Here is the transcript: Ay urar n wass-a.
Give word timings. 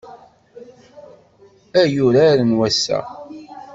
Ay 1.81 1.93
urar 2.05 2.39
n 2.43 2.51
wass-a. 2.57 2.99